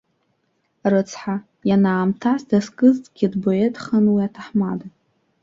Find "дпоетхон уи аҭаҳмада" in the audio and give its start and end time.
3.33-4.87